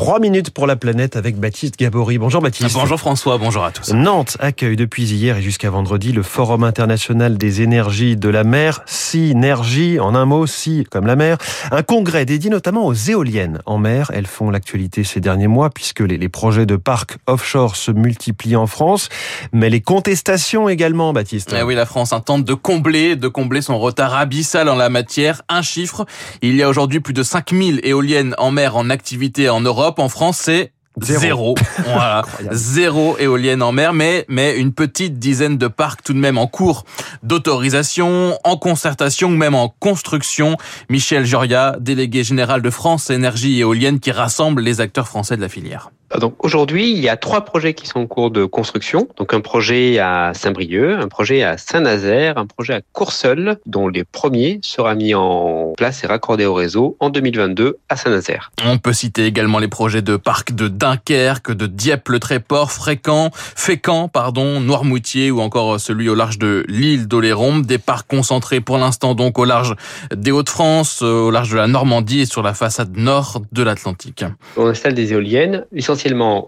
[0.00, 2.16] 3 minutes pour la planète avec Baptiste Gabory.
[2.16, 2.72] Bonjour Baptiste.
[2.72, 3.92] Bonjour François, bonjour à tous.
[3.92, 8.80] Nantes accueille depuis hier et jusqu'à vendredi le Forum international des énergies de la mer,
[8.86, 11.36] Synergie, en un mot, Si comme la mer.
[11.70, 14.10] Un congrès dédié notamment aux éoliennes en mer.
[14.14, 18.56] Elles font l'actualité ces derniers mois puisque les, les projets de parcs offshore se multiplient
[18.56, 19.10] en France.
[19.52, 21.54] Mais les contestations également, Baptiste.
[21.54, 25.42] Eh oui, la France tente de combler, de combler son retard abyssal en la matière.
[25.50, 26.06] Un chiffre,
[26.40, 29.89] il y a aujourd'hui plus de 5000 éoliennes en mer en activité en Europe.
[29.98, 31.20] En France, c'est Zéro.
[31.20, 31.54] Zéro.
[31.84, 32.22] Voilà.
[32.50, 36.46] Zéro éolienne en mer, mais, mais une petite dizaine de parcs tout de même en
[36.46, 36.84] cours
[37.22, 40.56] d'autorisation, en concertation ou même en construction.
[40.88, 45.48] Michel Joria, délégué général de France Énergie Éolienne qui rassemble les acteurs français de la
[45.48, 45.90] filière.
[46.18, 49.08] Donc aujourd'hui, il y a trois projets qui sont en cours de construction.
[49.16, 54.04] Donc un projet à Saint-Brieuc, un projet à Saint-Nazaire, un projet à Courseul, dont les
[54.04, 58.50] premiers sera mis en place et raccordé au réseau en 2022 à Saint-Nazaire.
[58.66, 64.60] On peut citer également les projets de parcs de Dunkerque, de Dieppe-le-Tréport, Fréquent, Fécamp, pardon,
[64.60, 67.58] Noirmoutier ou encore celui au large de l'île d'Oléron.
[67.60, 69.74] Des parcs concentrés pour l'instant donc au large
[70.14, 74.24] des Hauts-de-France, au large de la Normandie et sur la façade nord de l'Atlantique.
[74.56, 75.64] On installe des éoliennes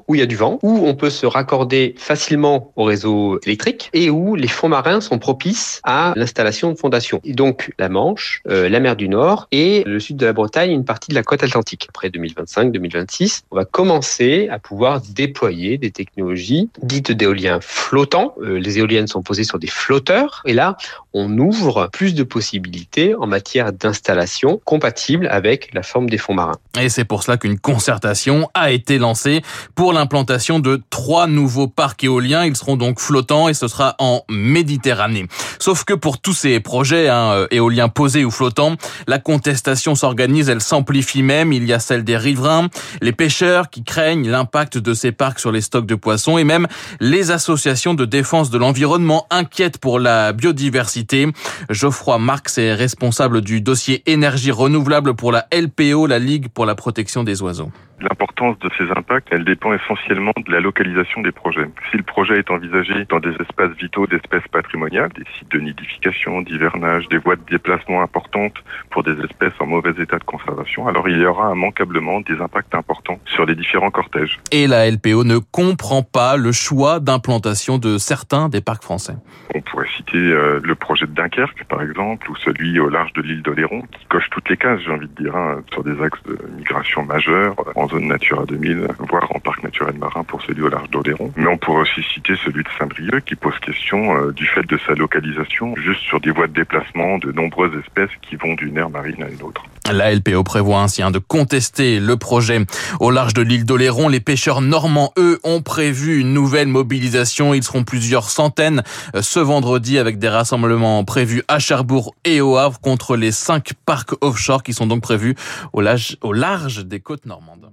[0.09, 3.91] où il y a du vent, où on peut se raccorder facilement au réseau électrique
[3.93, 7.21] et où les fonds marins sont propices à l'installation de fondations.
[7.25, 10.71] Et donc la Manche, euh, la mer du Nord et le sud de la Bretagne,
[10.71, 11.87] une partie de la côte atlantique.
[11.89, 18.35] Après 2025-2026, on va commencer à pouvoir déployer des technologies dites d'éoliens flottants.
[18.41, 20.77] Euh, les éoliennes sont posées sur des flotteurs et là,
[21.13, 26.57] on ouvre plus de possibilités en matière d'installation compatible avec la forme des fonds marins.
[26.81, 29.42] Et c'est pour cela qu'une concertation a été lancée
[29.75, 32.45] pour l'implantation de trois nouveaux parcs éoliens.
[32.45, 35.27] Ils seront donc flottants et ce sera en Méditerranée.
[35.59, 38.77] Sauf que pour tous ces projets hein, éoliens posés ou flottants,
[39.07, 41.53] la contestation s'organise, elle s'amplifie même.
[41.53, 42.69] Il y a celle des riverains,
[43.01, 46.67] les pêcheurs qui craignent l'impact de ces parcs sur les stocks de poissons et même
[47.01, 51.29] les associations de défense de l'environnement inquiètent pour la biodiversité.
[51.71, 56.75] Geoffroy Marx est responsable du dossier énergie renouvelable pour la LPO, la Ligue pour la
[56.75, 57.71] protection des oiseaux.
[58.01, 61.67] L'importance de ces impacts, elle dépend essentiellement de la localisation des projets.
[61.91, 66.43] Si le projet est envisagé dans des espaces vitaux d'espèces patrimoniales, des sites de nidification,
[66.43, 68.57] d'hivernage, des voies de déplacement importantes
[68.91, 72.75] pour des espèces en mauvais état de conservation, alors il y aura immanquablement des impacts
[72.75, 74.39] importants sur les différents cortèges.
[74.51, 79.15] Et la LPO ne comprend pas le choix d'implantation de certains des parcs français.
[79.55, 83.23] On pourrait citer euh, le projet de Dunkerque, par exemple, ou celui au large de
[83.23, 86.23] l'île d'Oléron, qui coche toutes les cases, j'ai envie de dire, hein, sur des axes
[86.25, 89.22] de migration majeurs, en zone Natura 2000, voire
[89.63, 91.33] naturel marin pour celui au large d'Oléron.
[91.37, 94.79] Mais on pourrait aussi citer celui de Saint-Brieuc qui pose question euh, du fait de
[94.87, 98.91] sa localisation juste sur des voies de déplacement de nombreuses espèces qui vont d'une aire
[98.91, 99.65] marine à une autre.
[99.91, 102.65] La LPO prévoit ainsi hein, de contester le projet
[103.01, 104.09] au large de l'île d'Oléron.
[104.09, 107.53] Les pêcheurs normands, eux, ont prévu une nouvelle mobilisation.
[107.53, 108.83] Ils seront plusieurs centaines
[109.15, 113.73] euh, ce vendredi avec des rassemblements prévus à Cherbourg et au Havre contre les cinq
[113.85, 115.35] parcs offshore qui sont donc prévus
[115.73, 117.71] au large des côtes normandes.